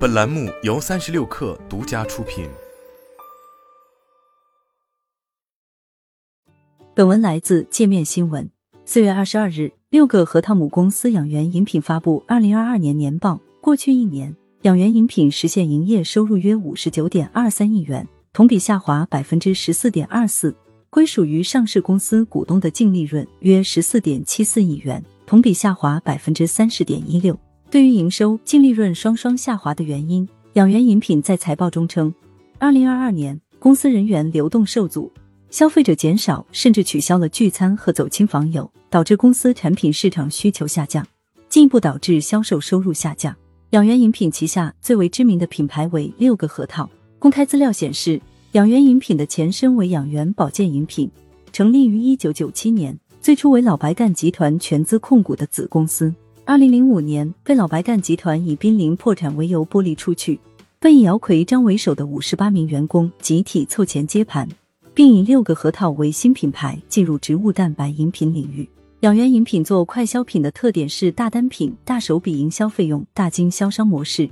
[0.00, 2.48] 本栏目由三十六氪独家出品。
[6.94, 8.48] 本文来自界面新闻。
[8.86, 13.38] 四月二十二日，六个核桃母公司养元饮品发布二零二二年年报。
[13.60, 20.56] 过去一年，养元饮品实现营业收入约五十九点二三亿元，同比下滑百分之十四点二四。
[20.88, 27.38] 归属于上市公司股东的净利润约十四点七四亿元，同比下滑百分之三十点一六。
[27.70, 32.12] 对于营收、净利润双双下滑的原因，养元饮品在财报中称，
[32.58, 35.08] 二零二二年公司人员流动受阻，
[35.50, 41.06] 消费者减少，甚至取消了聚餐和走亲访友，导致公司产品市场需求下降，
[41.48, 43.32] 进一步导致销售收入下降。
[43.70, 46.90] 养元饮品旗下最为知名的品牌为六个核桃。
[47.20, 48.20] 公开资料显示。
[48.54, 51.08] 养元饮品的前身为养元保健饮品，
[51.52, 56.12] 成立于一九九七年，最初为老白干集团全资控股的子公司。
[56.50, 60.36] 二零零五年被老白干集团以濒临破产为由剥离出去，
[60.80, 64.48] 被以姚奎章为首的五十八名员工集体凑钱接盘，
[64.92, 68.68] 并以六个核桃为新品牌进入植物蛋白饮品领域。
[69.02, 74.28] 养元饮品做快消品的特点是大单品、大手笔营销费用、大经销商模式。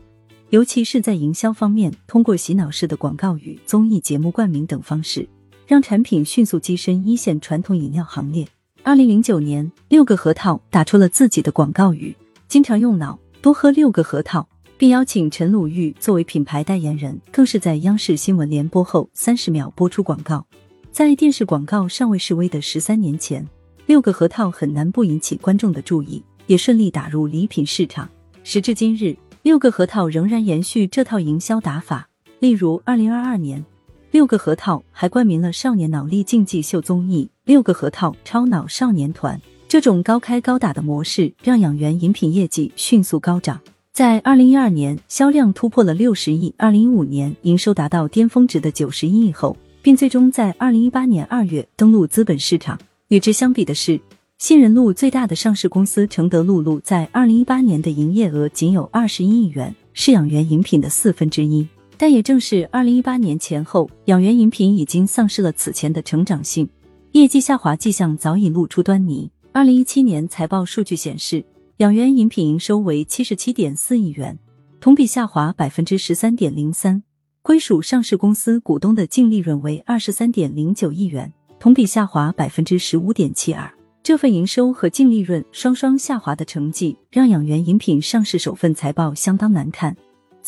[0.50, 5.28] 尤其是在营销方面，通过洗脑式的广告语、综艺节目冠名等方式，
[5.68, 8.44] 让产品迅速跻身一线传统饮料行列。
[8.88, 12.16] 二零零九年，六个核桃打出了自己的广告语
[12.48, 20.42] ：“经常用脑，多喝六个核桃”，并邀请陈鲁豫作为品牌代言人，更是在央视新闻联播后三十秒播出广告。
[20.90, 23.46] 在电视广告尚未示威的十三年前，
[23.84, 28.08] 六个核桃很难不引起观众的注意，也顺利打入礼品市场。
[28.42, 29.14] 时至今日。
[29.42, 32.08] 六个核桃仍然延续这套营销打法，
[32.40, 33.62] 例如二零二二年，
[34.10, 39.36] 六个核桃还冠名了少年脑力竞技秀综艺《六个核桃超脑少年团》。
[39.68, 43.60] 这种高开高打的模式，让养元饮品业绩迅速高涨，
[43.92, 52.78] 在二零一二年销量突破了六十亿，二零一五年营收达到巅峰值的九十一亿后，并最终在二零一八年二月登陆资本市场。
[53.08, 54.00] 与之相比的是。
[54.38, 61.66] 信任路最大的上市公司承德露露在二零一八年的营业额仅有二十一亿元，是养元饮品的四分之一。
[62.00, 66.68] 但也正是二零一八年前后，养元饮品已经丧失了此前的成长性，
[67.10, 69.28] 业绩下滑迹象早已露出端倪。
[69.50, 71.44] 二零一七年财报数据显示，
[71.78, 74.38] 养元饮品营收为七十七点四亿元，
[74.78, 77.02] 同比下滑百分之十三点零三，
[77.42, 83.68] 归属上市公司股东的净利润为二十三点零九亿元，同比下滑百分之十五点七二。
[84.04, 89.96] 这份营收和净利润双双下滑的成绩，让养元饮品上市首份财报相当难看。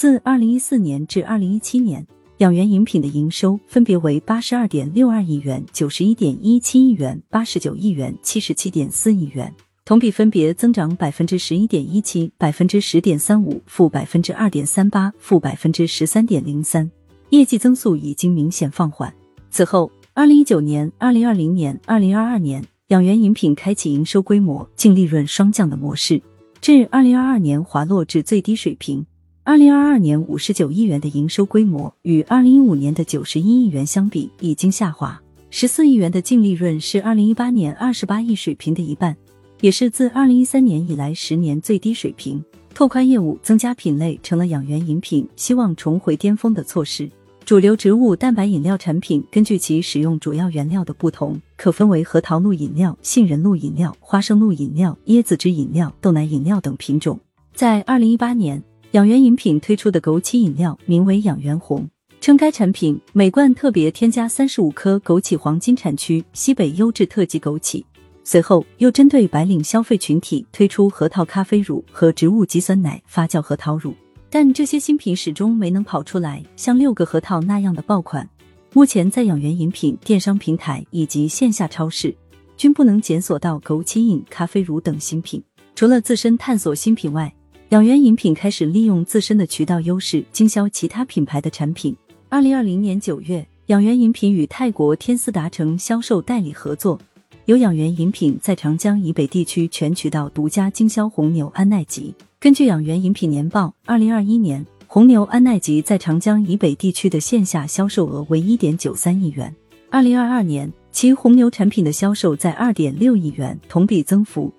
[0.00, 2.06] 自二零一四年至二零一七年，
[2.38, 16.90] 养元饮品的营收分别为八十二点六二亿元、九十一点一七亿元、八十九亿元、七十七点四亿元，同比分别增长百分之十一点一七、百分之十点三五、负百分之二点三八、负百分之十三点零三，
[17.28, 19.12] 业绩增速已经明显放缓。
[19.50, 22.64] 此后，二零一九年、二零二零年、二零二二年。
[22.88, 26.22] 养元饮品开启营收规模、净利润双降的模式，
[26.62, 29.04] 至二零二二年滑落至最低水平。
[29.42, 35.20] 二零二二年五十九亿元的营收规模，与二零一五年的九十一亿元相比，已经下滑。
[35.48, 39.16] 十四亿元的净利润是二零一八年二十八亿水平的一半，
[39.62, 42.42] 也是自二零一三年以来十年最低水平。
[42.74, 47.10] 拓宽业务、增加品类，成了养元饮品希望重回巅峰的措施。
[47.46, 57.18] 主流植物蛋白饮料产品根据其使用主要原料的不同，可分为核桃露饮料、杏仁露饮料、花生露饮料、椰子汁饮料、豆奶饮料等品种。
[57.52, 58.62] 在二零一八年，
[58.92, 61.88] 养元饮品推出的枸杞饮料名为养元红，
[62.20, 67.84] 称该产品每罐特别添加三十五颗枸杞黄金产区西北优质特级枸杞。
[68.24, 73.94] 随后又针对白领消费群体推出核桃咖啡乳和植物基酸奶发酵核桃乳。
[74.28, 78.28] 但这些新品始终没能跑出来像六个核桃那样的爆款。
[78.72, 82.12] 目前在养元饮品电商平台以及线下超市，
[82.56, 85.40] 均不能检索到枸杞饮、咖啡乳等新品。
[85.76, 87.32] 除了自身探索新品外，
[87.70, 91.94] 养元饮品开始利用自身的渠道优势经销其他品牌的产品。
[92.28, 96.98] 二零二零年九月，养元饮品与泰国天丝达成销售代理合作，
[97.44, 102.12] 由养元饮品在长江以北地区全渠道独家经销红牛安奈吉。
[102.40, 109.54] 根据养元饮品年报，二零二一年红牛安奈吉在长江以北地区的线下销售额为一点九三亿元。
[109.90, 114.52] 二零二二年，其红牛产品的销售在二点六亿元，同比增幅，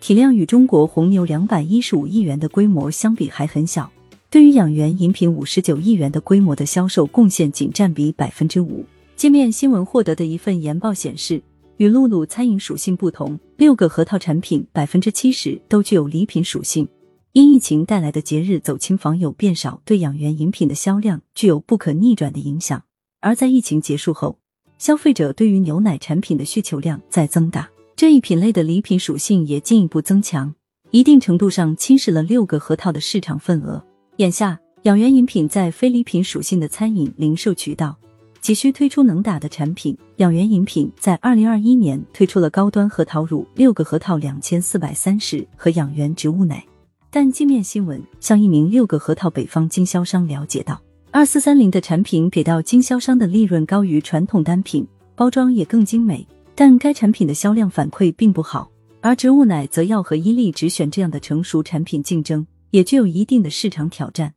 [0.00, 3.90] 体量与中国红牛两百一十五亿元的规模相比还很小。
[4.30, 8.84] 对于养元饮品五十九亿元的规模的销售贡献，仅占比百分之五。
[9.16, 11.42] 界面新闻获得的一份研报显示，
[11.78, 16.86] 与露露餐饮属性不同，六个核桃产品百分之七十都具有礼品属性。
[17.32, 22.82] 因疫情带来的节日走亲访友变少，对养元饮品的销量具有不可逆转的影响。
[23.20, 24.38] 而在疫情结束后，
[24.78, 30.54] 消费者对于牛奶产品的需求量在增大，这一品类的礼品属性也进一步增强，
[30.90, 33.82] 一定程度上侵蚀了六个核桃的市场份额。
[34.18, 37.96] 眼下，养元饮品在非礼品属性的餐饮零售渠道
[38.42, 39.96] 急需推出能打的产品。
[40.16, 46.62] 养元饮品在二零二一年推出了高端核桃乳六个核桃两千四百三十和养元植物奶，
[47.10, 50.78] 但界面新闻向一名六个核桃北方经销商了解到。
[51.10, 56.26] 二四三零的产品给到经销商的利润高于传统单品，包装也更精美，
[56.56, 58.68] 但该产品的销量反馈并不好。
[59.02, 64.32] 而植物奶则要和伊利直选这样的成熟产品竞争，也具有一定的市场挑战。